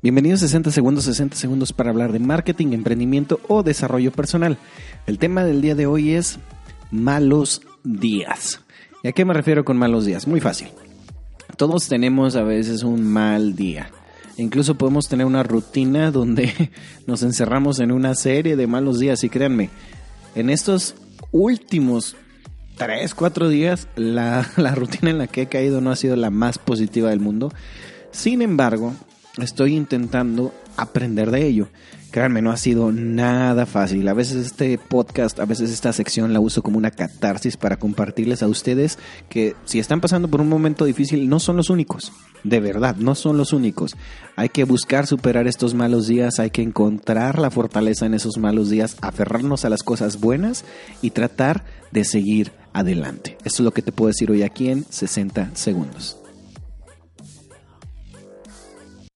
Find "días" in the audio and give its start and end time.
7.82-8.60, 10.06-10.28, 19.00-19.24, 23.48-23.88, 46.06-46.38, 48.70-48.96